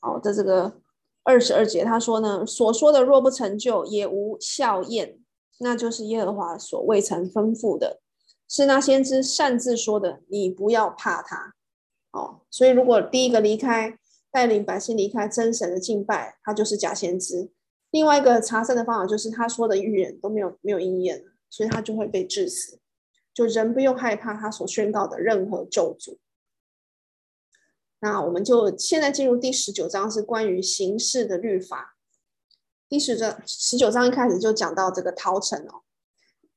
[0.01, 0.81] 好的这个
[1.25, 5.19] 二十二节，他说呢，所说的若不成就，也无效验。
[5.59, 8.01] 那就是耶和华所未曾吩咐的，
[8.49, 10.21] 是那先知擅自说的。
[10.29, 11.55] 你不要怕他，
[12.13, 12.41] 哦。
[12.51, 13.99] 所以如果第一个离开，
[14.31, 17.51] 带领百姓离开真神的敬拜，他就是假先知。
[17.91, 22.79] 另外一个查证的方法就是他说的预言都没有没有应验，所以他就会被治死。
[23.35, 26.19] 就人不用害怕他所宣告的任何咒诅。
[28.01, 31.97] 那我们就现在进入第十九章，是关于刑事的律法。
[32.89, 35.83] 第十章十九章一开始就讲到这个逃城哦，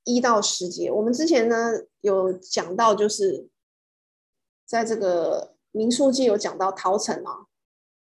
[0.03, 0.89] 一到十节。
[0.91, 3.49] 我们之前呢有讲到，就是
[4.65, 7.45] 在这个民数记有讲到逃城啊，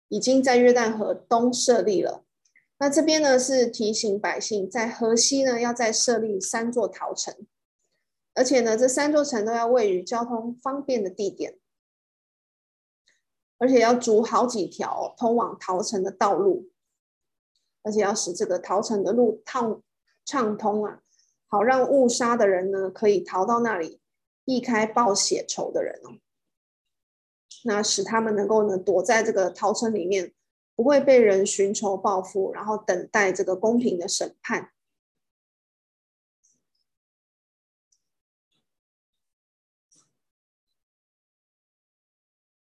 [0.09, 2.23] 已经在约旦河东设立了。
[2.77, 7.33] 那这边呢是提醒百姓，在河西呢要再设立三座逃城，
[8.33, 11.57] 而且呢这三座城都要位于交通方便的地点，
[13.57, 16.69] 而且要筑好几条通往逃城的道路。
[17.83, 19.83] 而且要使这个逃城的路畅
[20.25, 21.01] 畅通啊，
[21.45, 24.01] 好让误杀的人呢可以逃到那里，
[24.43, 26.17] 避开报血仇的人哦。
[27.65, 30.33] 那使他们能够呢躲在这个逃城里面，
[30.75, 34.71] 不会被人寻仇报复，然后等待这个公平的审判。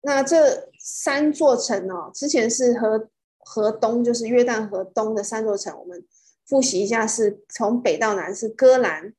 [0.01, 3.11] 那这三座城哦，之前是和。
[3.47, 6.03] 河东就是约旦河东的三座城，我们
[6.47, 9.13] 复习一下，是从北到南是戈兰、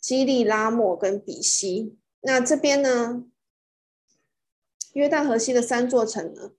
[0.00, 1.98] 基利拉莫跟比西。
[2.20, 3.24] 那这边呢，
[4.94, 6.52] 约旦河西的三座城呢，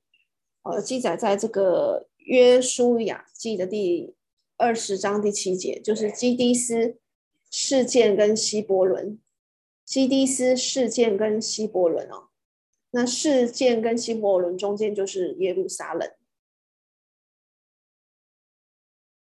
[0.64, 4.14] 呃，记载在这个约书亚记的第
[4.58, 6.98] 二十章第七节，就是基迪斯、
[7.50, 9.20] 事件跟希伯伦。
[9.86, 12.30] 基迪斯、事件跟希伯伦哦，
[12.92, 16.12] 那事件跟希伯伦中间就是耶路撒冷。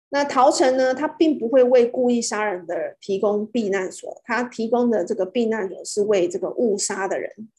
[0.09, 0.93] 那逃城呢？
[0.93, 7.49] 他并不会为故意杀人的人提供避难所，他提供的这个避难所是为这个误杀的人。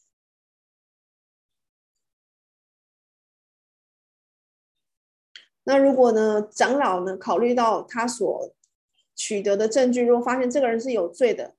[5.65, 8.53] 那如果呢，长老呢考虑到他所
[9.15, 11.55] 取得的证据，如果发现这个人是有罪的，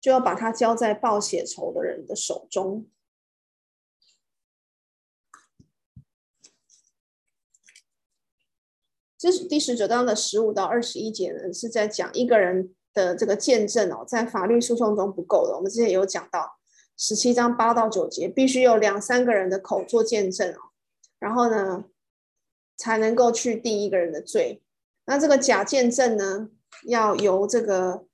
[0.00, 2.86] 就要把他交在报血仇的人的手中。
[9.18, 15.54] 这是第十九章的十五到二十一节呢，是在讲一个人的这个见证哦，在法律诉讼中不够的。
[15.54, 16.56] 我们之前有讲到
[16.96, 20.72] 十七章八到九节，必须有两三个人的口做见证哦，
[21.18, 21.84] 然后呢，
[22.80, 24.62] 才能够去定一个人的罪。
[25.04, 26.48] 那这个假见证呢，
[26.84, 28.06] 要由这个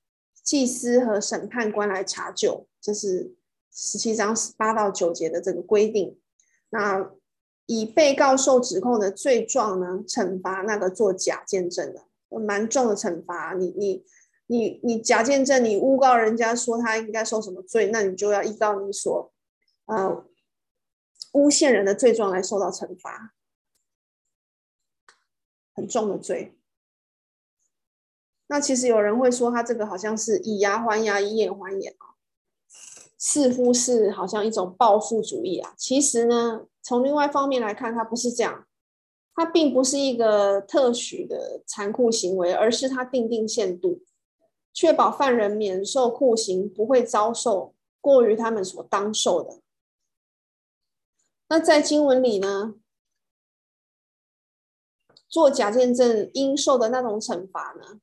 [0.43, 3.33] 祭司和审判官来查究，这是
[3.71, 6.19] 十七章八到九节的这个规定。
[6.71, 7.09] 那
[7.65, 12.01] 以被告受指控的罪状呢，惩罚那个做假见证的，
[12.37, 13.53] 蛮重的惩罚。
[13.57, 14.03] 你你
[14.47, 19.31] 你你假见证，你诬告人家说他应该受什么罪，那你就要依照你所
[19.85, 20.25] 呃
[21.31, 23.33] 诬陷人的罪状来受到惩罚，
[25.77, 26.57] 很重的罪。
[28.47, 32.19] 那其实有人会说，他这个好像是以牙还牙，以眼还眼啊，
[33.17, 35.73] 似乎是好像一种报复主义啊。
[35.77, 36.65] 其实呢。
[36.87, 38.65] 从另外一方面来看，它不是这样，
[39.35, 44.03] 它并不是一个特许的残酷行为，而是它定定限度，
[44.73, 49.59] 确保犯人免受酷刑，不会遭受过于他们所当受的。
[51.49, 52.75] 那在经文里呢，
[55.27, 57.99] 做假见证应受的那种惩罚呢，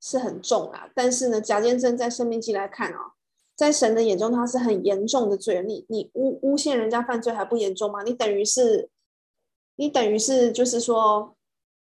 [0.00, 0.88] 是很重啊。
[0.94, 3.12] 但是呢，假见证在生命记来看哦。
[3.54, 5.60] 在神的眼中，它是很严重的罪。
[5.66, 8.04] 你你诬诬陷人家犯罪还不严重吗？
[8.04, 8.88] 你等于是，
[9.74, 11.34] 你等于是就是说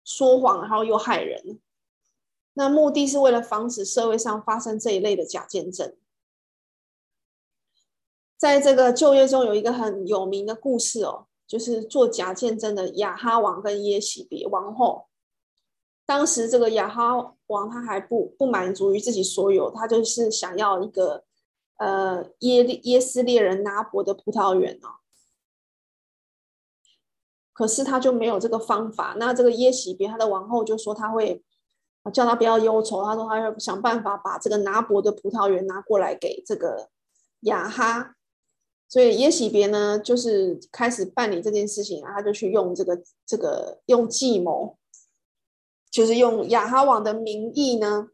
[0.06, 1.60] 说谎，然后又害人。
[2.54, 5.94] 那目的是为了防止社会上发生这一类的假见证。
[8.38, 15.08] 在这个旧约中有一个很有名的故事哦，就是做假见证的亚哈王跟耶洗别王后。
[16.06, 21.24] 当时这个亚哈王他还不不满足于自己所有，他就是想要一个。
[21.78, 25.04] 呃，耶耶斯列人拿伯的葡萄园哦，
[27.52, 29.18] 可是他就没有这个方法。
[29.20, 31.44] 那这个耶洗别他的王后就说他会
[32.14, 33.04] 叫他不要忧愁。
[33.04, 36.90] 他说他要想办法把这个拿伯的葡萄园拿过来给这个
[37.42, 38.16] 亚哈。
[38.88, 44.78] 所以耶洗别呢，就是开始办理这件事情啊，他就去用这个这个用计谋，
[45.92, 48.10] 就是用亚哈王的名义呢，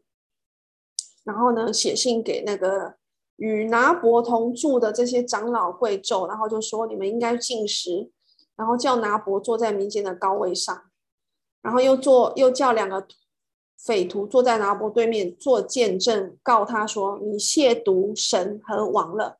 [1.24, 2.94] 然后呢写信给那个
[3.36, 8.10] 与拿伯同住的这些长老贵胄，然后就说你们应该进食，
[8.56, 10.90] 然后叫拿伯坐在民间的高位上，
[11.60, 13.06] 然后又做又叫两个
[13.76, 19.38] 匪徒坐在拿伯对面做见证，告他说你亵渎神和王了。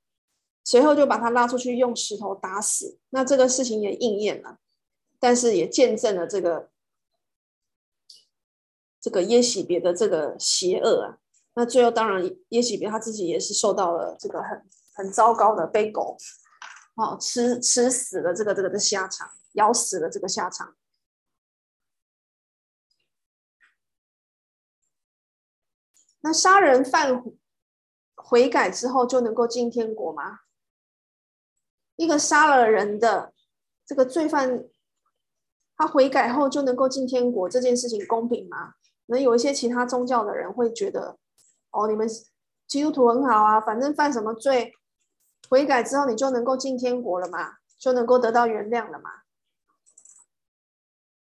[0.64, 2.98] 随后就把他拉出去，用石头打死。
[3.10, 4.58] 那这个事情也应验了，
[5.18, 6.70] 但是也见证了这个
[9.00, 11.18] 这个耶洗别的这个邪恶啊。
[11.54, 16.16] 那最后当然耶洗别他自己也是受到了这个很很糟糕的被狗
[16.94, 20.76] 哦吃吃死了这个这个的下场，咬死了这个下场。
[26.20, 27.20] 那杀人犯
[28.14, 30.41] 悔改之后就能够进天国吗？
[31.96, 33.32] 一个杀了人的
[33.84, 34.64] 这个罪犯，
[35.76, 38.74] 他悔改后就能够进天国，这件事情公平吗？
[39.06, 41.18] 可能有一些其他宗教的人会觉得，
[41.70, 42.08] 哦，你们
[42.66, 44.72] 基督徒很好啊，反正犯什么罪，
[45.50, 49.10] 悔改之后你就能够进天国了嘛，就能够得到原谅了嘛。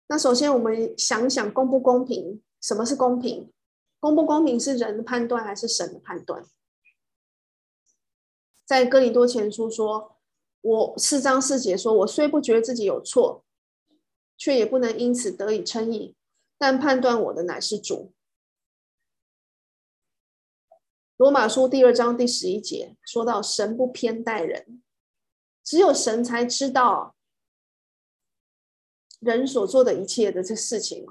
[0.08, 2.42] 那首先我们想想公不公平？
[2.60, 3.52] 什么是公平？
[4.00, 6.44] 公不公平是人的判断还是神的判断？
[8.64, 10.15] 在哥林多前书说。
[10.66, 13.44] 我四章四节说：“我虽不觉得自己有错，
[14.36, 16.16] 却也不能因此得以称义。
[16.58, 18.12] 但判断我的乃是主。”
[21.18, 24.82] 罗马书第二章第十一节说到：“神不偏待人，
[25.62, 27.14] 只有神才知道
[29.20, 31.06] 人所做的一切的这事情。”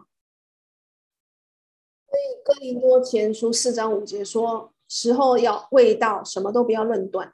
[2.05, 7.33] 所以哥林多前书四章五节说：“时候要未到，什么都不要论断。”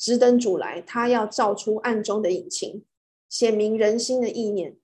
[0.00, 2.86] 只等主来，他要照出暗中的隐情，
[3.28, 4.78] 显明人心的意念。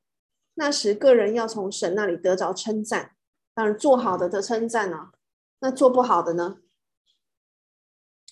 [0.52, 3.16] 那时，个人要从神那里得着称赞。
[3.54, 5.12] 当然，做好的得称赞啊，
[5.60, 6.58] 那做不好的呢，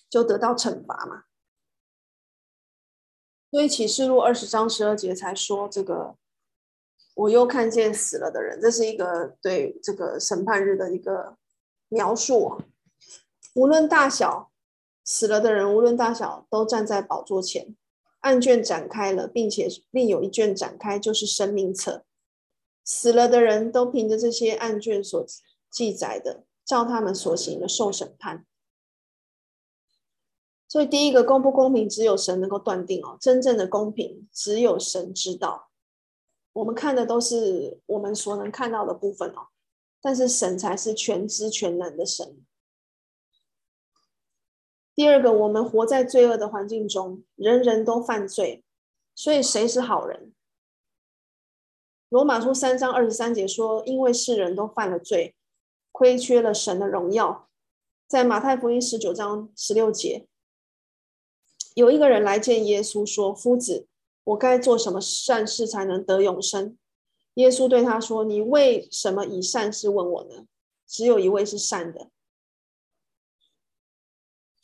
[0.07, 1.23] 就得到惩罚嘛。
[3.49, 6.15] 所以启示录二十章十二节才说：“这个
[7.15, 11.35] 我又看见死了的人。”这是一个对这个审判日的一个
[11.87, 12.61] 描述，
[13.55, 14.51] 无论大小。
[15.05, 17.75] 死了的人无论大小，都站在宝座前，
[18.21, 22.03] 案卷展开了，并且另有一卷展开，就是生命册。
[22.83, 25.25] 死了的人都凭着这些案卷所
[25.69, 28.45] 记载的，照他们所行的受审判。
[30.67, 33.17] 所以，第一个公不公平，只有神能够断定哦。
[33.21, 35.69] 真正的公平，只有神知道。
[36.53, 39.49] 我们看的都是我们所能看到的部分哦，
[40.01, 42.43] 但是神才是全知全能的神。
[44.95, 48.63] 第二个，我们活在罪恶的环境中，人人都犯罪，
[49.13, 50.33] 所以谁是好人？
[52.07, 55.35] 罗马书三章二十三节说：“因为世人都犯了罪，
[55.91, 57.49] 亏缺了神的荣耀。”
[58.07, 60.27] 在马太福音十九章十六节，
[61.73, 63.87] 有一个人来见耶稣，说：“夫子，
[64.23, 66.77] 我该做什么善事才能得永生？”
[67.35, 70.45] 耶稣对他说：“你为什么以善事问我呢？
[70.87, 72.09] 只有一位是善的。”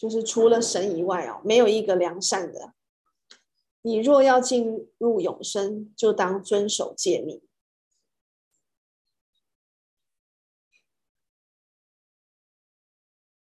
[0.01, 2.73] 就是除了神以外哦，没有一个良善的。
[3.83, 7.39] 你若要进入永生，就当遵守诫命。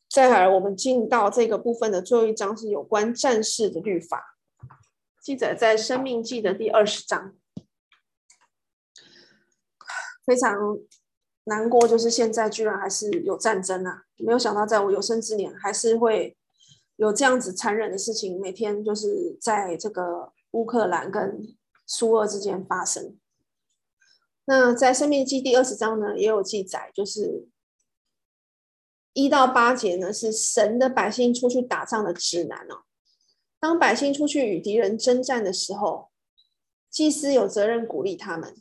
[0.08, 4.38] 再而，我们进到这个部分的最后一章，是有关战士的律法，
[5.24, 7.36] 记载在《生命记》的第二十章。
[10.24, 10.78] 非常
[11.46, 14.04] 难过，就是现在居然还是有战争啊！
[14.18, 16.38] 没有想到，在我有生之年，还是会。
[17.04, 21.54] 有这样子残忍的事情，每天就是在这个乌克兰跟
[21.86, 23.18] 苏俄之间发生。
[24.46, 27.50] 那在《生命记》第二十章呢，也有记载，就是
[29.12, 32.84] 一到八节呢，是神的百姓出去打仗的指南哦。
[33.60, 36.10] 当百姓出去与敌人征战的时候，
[36.90, 38.56] 祭司有责任鼓励他们。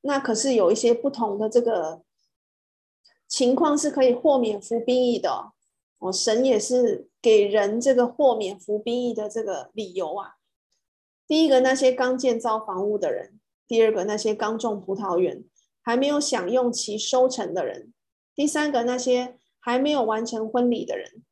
[0.00, 2.02] 那可是有一些不同的这个
[3.28, 5.52] 情况是可以豁免服兵役的哦。
[6.04, 10.34] 哦，神也是给人这个豁免服兵役的这个理由啊。
[11.26, 15.44] 第一个，那些刚建造房屋的人；第二个，那些刚种葡萄园
[15.80, 17.90] 还没有享用其收成的人；
[18.34, 21.22] 第三个，那些还没有完成婚礼的人；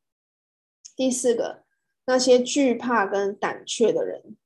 [0.97, 1.65] 第四个，
[2.07, 4.39] 那些惧怕跟胆怯的人。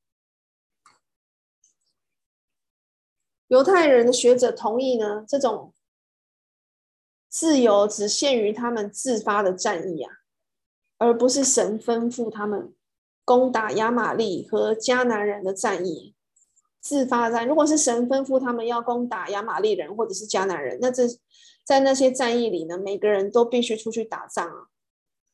[3.47, 5.73] 犹太人的学者同意呢，这种。
[7.37, 10.11] 自由只限于他们自发的战役啊，
[10.97, 12.75] 而不是神吩咐他们
[13.27, 16.15] 攻打亚玛力和迦南人的战役。
[16.81, 21.03] 自发战，如果是神吩咐他们要攻打亚玛力人或者是迦南人，那这
[21.63, 24.69] 在那些战役里呢，每个人都必须出去打仗啊，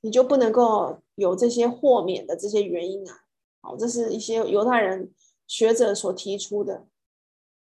[0.00, 3.20] 你就不能够有这些豁免的这些原因啊。
[3.60, 5.12] 好，这是一些犹太人
[5.46, 6.84] 学者所提出的，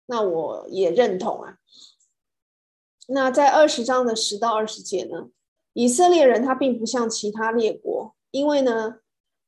[0.07, 1.59] 那我也认同啊。
[3.07, 5.29] 那在二十章的十到二十节呢，
[5.75, 8.97] 以色列人他并不像其他列国，因为呢，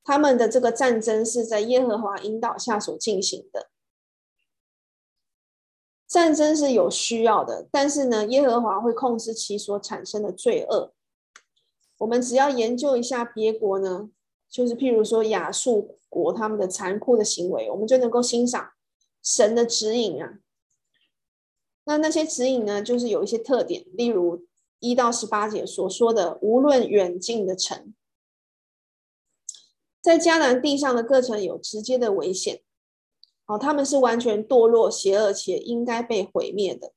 [0.04, 3.68] 他们的这个战争是在耶和华引导下所进行的。
[6.06, 10.94] 战争是有需要的，但是呢，耶和华会控制其所产生的罪恶。
[11.98, 14.08] 我们只要研究一下别国呢，
[14.48, 18.70] 就是譬如说亚述国他们的残酷的行为，我们就能够欣赏
[19.22, 20.38] 神的指引啊。
[21.88, 24.46] 那那些指引呢，就是有一些特点，例如
[24.78, 27.94] 一到十八节所说的，无论远近的城，
[30.02, 32.60] 在迦南地上的各城有直接的危险。
[33.46, 36.92] 哦，他们是完全堕落、邪恶且应该被毁灭的。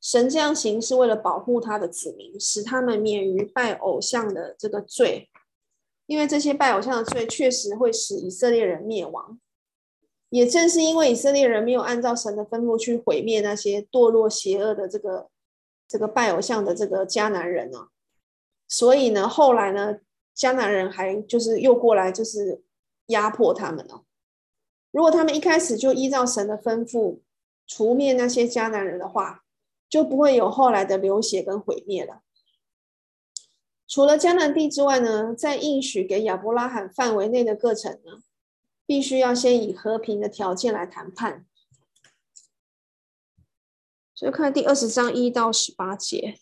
[0.00, 5.30] 神这样行是为了保护他的子民，使他们免于拜偶像的这个罪。
[6.06, 9.38] 因为这些拜偶像的罪确实会使以色列人灭亡。
[10.32, 15.28] 也正是因为以色列人没有按照神的吩咐去毁灭那些堕落、邪恶的这个
[15.86, 17.88] 这个拜偶像的这个迦南人呢，
[18.66, 19.98] 所以呢，后来呢，
[20.34, 22.62] 迦南人还就是又过来就是
[23.08, 24.04] 压迫他们了。
[24.90, 27.18] 如果他们一开始就依照神的吩咐
[27.66, 29.44] 除灭那些迦南人的话，
[29.90, 32.22] 就不会有后来的流血跟毁灭了。
[33.86, 38.22] 除了迦南地之外呢，在应许给亚伯拉罕范围内的各城呢，
[38.84, 41.46] 必须要先以和平的条件来谈判。
[44.14, 46.38] 所以看第二十章一到十八节。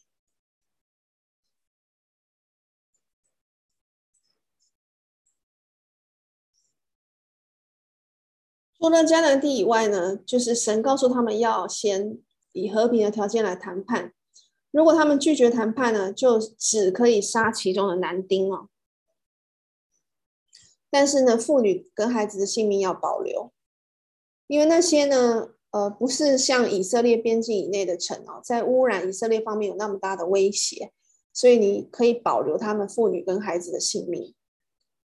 [8.79, 12.19] 除了迦南地以外呢，就是神告诉他们要先
[12.53, 14.15] 以和平的条件来谈判。
[14.71, 18.71] 如果他们拒绝谈判呢，就只可以杀其中的男丁哦。
[20.91, 23.53] 但是呢，妇女跟孩子的性命要保留，
[24.49, 30.91] 因为那些呢，呃，不是像以色列边境以内的城哦，在污染以色列方面有那么大的威胁，
[31.33, 34.35] 所以你可以保留他们妇女跟孩子的性命。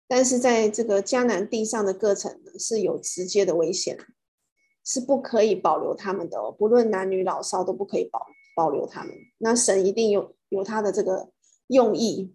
[0.09, 3.97] 但是在这个迦南地上的各城呢，是有直接的危险，
[4.85, 8.27] 是不可以保留他们的哦，不论男女老少都不可以保
[8.57, 9.15] 保留他们。
[9.39, 11.31] 那神一定有有他的这个
[11.69, 12.35] 用意。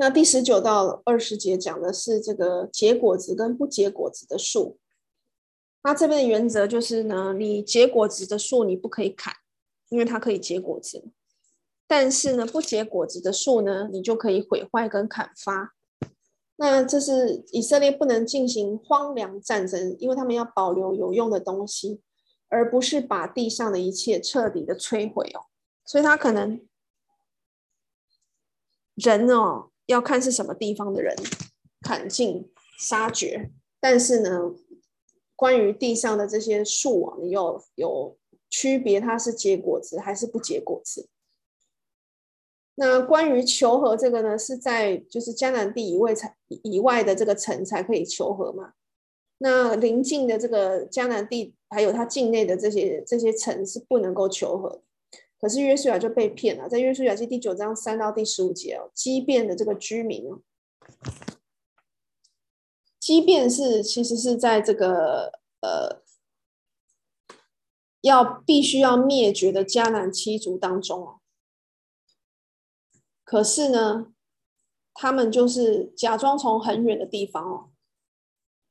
[0.00, 4.78] 那第十九到二十节讲的是这个结果子跟不结果子的树。
[5.82, 9.34] 它这边的原则就是呢，你结果子的树你不可以砍，
[9.88, 11.10] 因为它可以结果子。
[11.88, 15.74] 但是呢，不结果子的树呢，你就可以毁坏跟砍伐。
[16.56, 22.00] 那这是以色列不能进行荒凉战争，因为他们要保留有用的东西，
[22.48, 25.46] 而不是把地上的一切彻底的摧毁哦。
[25.84, 26.60] 所以他可能
[28.94, 31.14] 人哦，要看是什么地方的人，
[31.82, 33.50] 砍尽杀绝。
[33.80, 34.54] 但是呢。
[35.40, 38.18] 关于地上的这些树啊，你有有
[38.50, 41.08] 区别，它是结果子还是不结果子？
[42.74, 48.72] 那关于求和这个呢，是在就是迦南地以外才以外的这个城才可以求和嘛？
[49.38, 54.82] 那邻近的这个迦南地还有它境内的这些这些城是不能够求和。
[55.40, 60.40] 可是约书亚就被骗了，在约书亚记第九章三到第十五节哦，基遍的这个居民哦。
[62.98, 66.02] 即便是其实是在这个呃
[68.00, 71.20] 要必须要灭绝的迦南七族当中哦，
[73.24, 74.12] 可是呢，
[74.94, 77.70] 他们就是假装从很远的地方哦，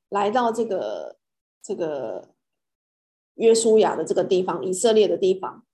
[0.10, 1.18] 来到这个
[1.62, 2.36] 这个
[3.36, 5.67] 约书亚的这个地方，以色列的地方，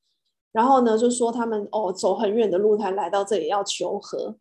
[0.54, 4.38] 然后呢就说他们哦走很远的路才来到这里要求和。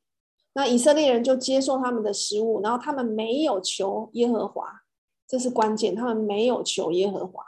[0.54, 4.82] 那以色列人就接受他们的食物，然后他们没有求耶和华，
[5.26, 7.42] 这是关键，他们没有求耶和华，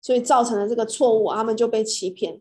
[0.00, 2.40] 所以造成了这个错误，他们就被欺骗。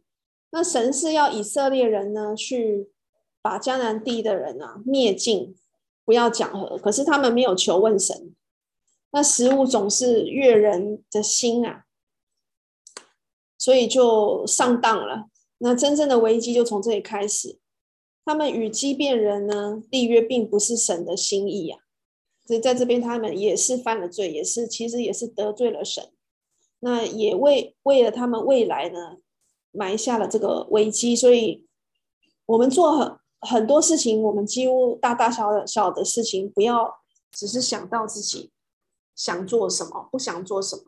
[0.51, 2.89] 那神是要以色列人呢去
[3.41, 5.53] 把迦南地的人啊灭尽，
[6.05, 8.33] 不要讲和，可是他们没有求问神，
[9.11, 11.83] 那食物总是悦人的心啊，
[13.57, 15.25] 所以就上当了。
[15.63, 17.57] 那真正的危机就从这里开始。
[18.25, 21.87] 他们与基遍人呢立约，并不是神的心意呀、啊。
[22.45, 26.11] 所以在这边他们也是犯了罪，也是其实也是得罪了神。
[26.81, 29.17] 那也为为了他们未来呢，
[29.71, 31.15] 埋下了这个危机。
[31.15, 31.65] 所以，
[32.45, 36.93] 我们做很很多事情，我们几乎大大小小的事情，不要
[37.31, 38.51] 只是想到自己
[39.15, 40.83] 想做什么，不想做什么，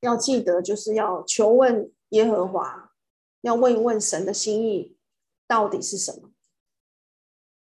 [0.00, 2.89] 要记得就是要求问耶和华，
[3.42, 4.96] 要问一问神的心意
[5.46, 6.30] 到底是什么。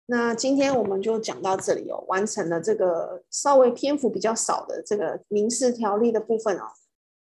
[0.08, 6.72] 那今天我们就讲到这里哦，完成了这个稍微篇幅比较少的这个民事条例的部分哦。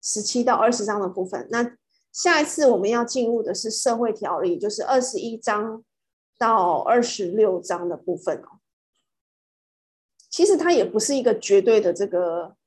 [0.01, 1.77] 十七到二十章的部分，那
[2.11, 5.81] 下一次我们要进入的是社会条例，就是二十一章
[6.37, 8.59] 到二十六章的部分哦。
[10.29, 12.57] 其实它也不是一个绝对的这个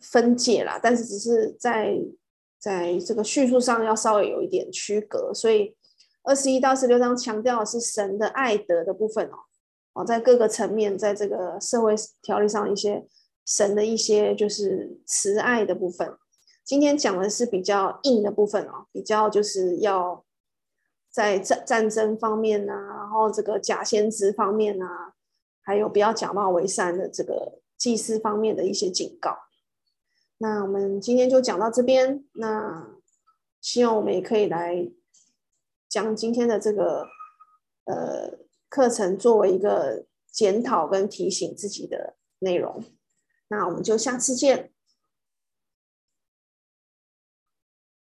[0.00, 2.00] 分界啦，但是只是在
[2.58, 5.76] 在这个叙述上要稍微有一点区隔，所以
[6.24, 9.38] 二十一到十六章强调的是神的爱德的部分哦。
[9.94, 13.06] 哦，在各个层面，在这个社会条例上一些
[13.46, 16.16] 神的一些就是慈爱的部分。
[16.64, 20.24] 今天讲的是比较硬的部分哦，比较就是要
[21.10, 25.14] 在战战争方面啊，然后这个假先知方面啊，
[25.62, 29.36] 还有不要假冒为善的这个祭司方面的一些警告。
[30.38, 32.96] 那我们今天就讲到这边，那
[33.60, 34.88] 希望我们也可以来
[35.88, 37.06] 将今天的这个
[37.84, 42.84] 呃课程作为一个检讨跟提醒自己的内容。
[43.48, 44.72] 那我们就下次见。